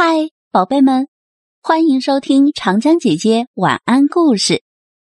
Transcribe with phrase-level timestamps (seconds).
[0.00, 1.08] 嗨，宝贝们，
[1.60, 4.62] 欢迎收听长江姐姐晚安故事。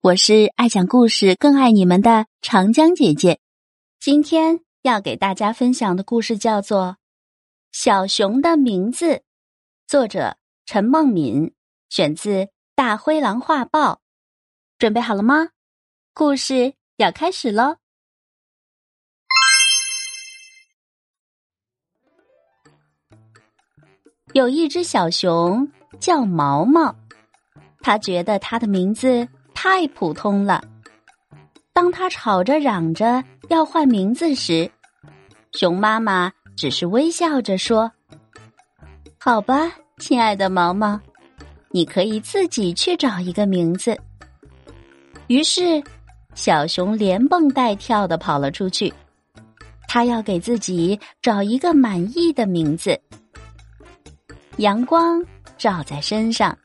[0.00, 3.38] 我是爱讲故事、更爱你们的长江姐姐。
[4.00, 6.84] 今天要给大家分享的故事叫做
[7.70, 9.06] 《小熊的名字》，
[9.86, 11.52] 作者陈梦敏，
[11.90, 12.30] 选自
[12.74, 13.92] 《大灰狼画报》。
[14.78, 15.50] 准备好了吗？
[16.14, 17.76] 故事要开始喽！
[24.32, 25.68] 有一只小熊
[26.00, 26.94] 叫毛毛，
[27.80, 30.64] 他觉得它的名字太普通了。
[31.74, 34.70] 当他吵着嚷着要换名字时，
[35.52, 37.92] 熊妈妈只是微笑着说
[39.20, 40.98] ：“好吧，亲爱的毛毛，
[41.70, 43.98] 你可以自己去找一个名字。”
[45.28, 45.82] 于是，
[46.34, 48.92] 小熊连蹦带跳的跑了出去，
[49.88, 52.98] 他要给自己找一个满意的名字。
[54.58, 55.22] 阳光
[55.56, 56.56] 照在身上，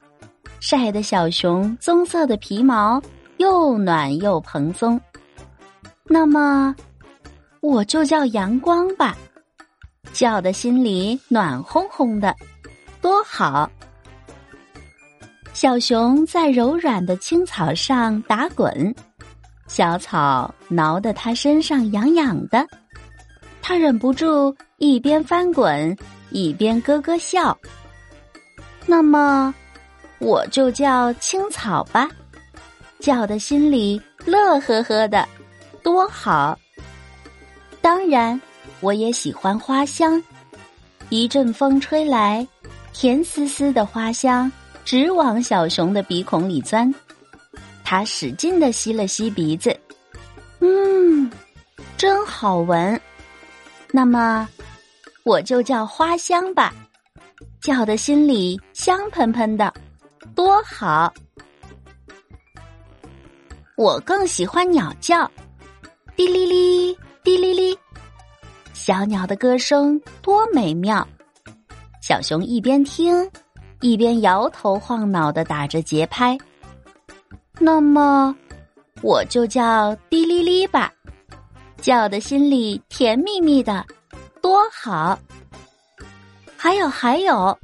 [0.59, 3.01] 晒得小熊棕色的皮毛
[3.37, 4.99] 又暖又蓬松。
[6.03, 6.75] 那么，
[7.61, 9.15] 我就叫阳光吧，
[10.13, 12.35] 叫的心里暖烘烘的，
[13.01, 13.69] 多好！
[15.53, 18.93] 小熊在柔软的青草上打滚，
[19.67, 22.67] 小草挠得它身上痒痒的，
[23.61, 25.97] 它忍不住一边翻滚
[26.29, 27.57] 一边咯咯笑。
[28.89, 29.53] 那么，
[30.17, 32.09] 我就叫青草吧，
[32.99, 35.27] 叫的心里乐呵呵的，
[35.83, 36.57] 多好。
[37.81, 38.39] 当然，
[38.79, 40.23] 我也喜欢花香。
[41.09, 42.47] 一阵风吹来，
[42.93, 44.51] 甜丝丝的花香
[44.85, 46.91] 直往小熊的鼻孔里钻。
[47.83, 49.77] 他使劲的吸了吸鼻子，
[50.59, 51.29] 嗯，
[51.97, 52.99] 真好闻。
[53.91, 54.47] 那么，
[55.23, 56.73] 我就叫花香吧。
[57.61, 59.73] 叫的心里香喷喷的，
[60.35, 61.13] 多好！
[63.75, 65.29] 我更喜欢鸟叫，
[66.15, 67.77] 滴哩哩，滴哩哩，
[68.73, 71.07] 小鸟的歌声多美妙。
[72.01, 73.29] 小熊一边听，
[73.81, 76.37] 一边摇头晃脑的打着节拍。
[77.59, 78.35] 那么，
[79.01, 80.91] 我就叫滴哩哩吧，
[81.81, 83.85] 叫的心里甜蜜蜜的，
[84.41, 85.19] 多好！
[86.57, 87.57] 还有还有，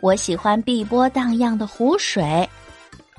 [0.00, 2.48] 我喜欢碧波荡漾的湖水，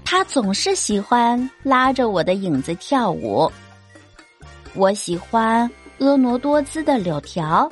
[0.03, 3.49] 它总是喜欢拉着我的影子跳舞。
[4.75, 7.71] 我喜欢婀娜多姿的柳条，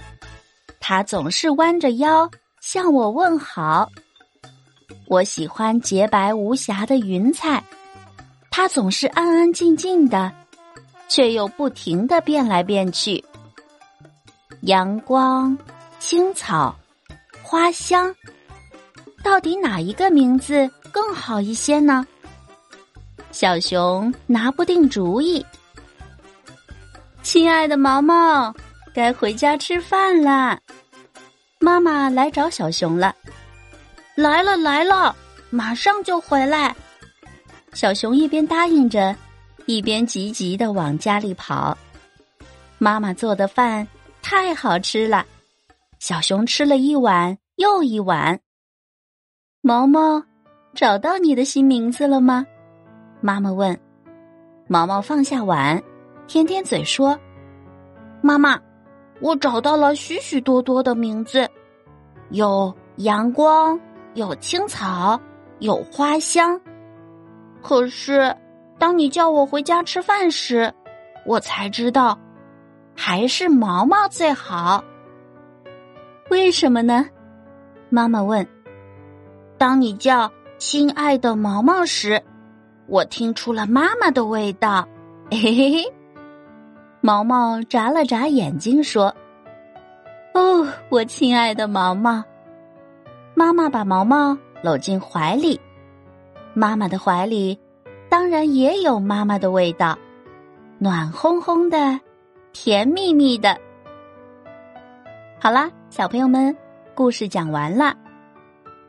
[0.80, 2.30] 它总是弯着腰
[2.62, 3.90] 向我问好。
[5.08, 7.64] 我喜欢洁白无瑕的云彩，
[8.50, 10.32] 它总是安安静静的，
[11.08, 13.24] 却又不停的变来变去。
[14.62, 15.58] 阳光，
[16.00, 16.76] 青草。
[17.50, 18.16] 花香，
[19.24, 22.06] 到底哪一个名字更好一些呢？
[23.32, 25.44] 小熊拿不定主意。
[27.24, 28.54] 亲爱的毛毛，
[28.94, 30.60] 该回家吃饭啦！
[31.60, 33.16] 妈妈来找小熊了。
[34.14, 35.16] 来了来了，
[35.50, 36.76] 马上就回来。
[37.74, 39.16] 小熊一边答应着，
[39.66, 41.76] 一边急急的往家里跑。
[42.78, 43.88] 妈妈做的饭
[44.22, 45.26] 太好吃了。
[46.00, 48.40] 小熊吃了一碗又一碗。
[49.60, 50.24] 毛毛，
[50.74, 52.46] 找到你的新名字了吗？
[53.20, 53.78] 妈妈问。
[54.66, 55.84] 毛毛放下碗，
[56.26, 57.20] 舔舔嘴说
[58.24, 58.58] ：“妈妈，
[59.20, 61.46] 我找到了许许多多的名字，
[62.30, 63.78] 有阳光，
[64.14, 65.20] 有青草，
[65.60, 66.62] 有花香。
[67.62, 68.34] 可是，
[68.78, 70.74] 当你叫我回家吃饭时，
[71.26, 72.18] 我才知道，
[72.96, 74.82] 还是毛毛最好。”
[76.30, 77.06] 为什么呢？
[77.90, 78.48] 妈妈问。
[79.58, 82.22] 当你叫“亲爱的毛毛”时，
[82.88, 84.88] 我听出了妈妈的味道。
[85.32, 85.94] 嘿嘿嘿。
[87.02, 89.14] 毛毛眨了眨眼睛说
[90.36, 92.24] ：“哦，我亲爱的毛毛。”
[93.34, 95.60] 妈妈把毛毛搂进怀里，
[96.54, 97.58] 妈妈的怀里
[98.08, 99.98] 当然也有妈妈的味道，
[100.78, 102.00] 暖烘烘的，
[102.54, 103.58] 甜蜜蜜的。
[105.40, 105.72] 好啦。
[105.90, 106.56] 小朋友们，
[106.94, 107.96] 故事讲完了。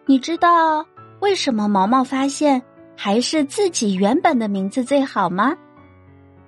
[0.05, 0.85] 你知道
[1.21, 2.61] 为什么毛毛发现
[2.95, 5.57] 还是自己原本的名字最好吗？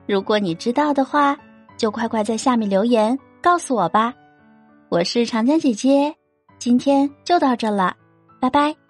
[0.06, 1.36] 如果你知道的话，
[1.78, 4.12] 就快快在下面留言告诉我吧。
[4.90, 6.14] 我是长江姐姐，
[6.58, 7.96] 今天就到这了，
[8.38, 8.81] 拜拜。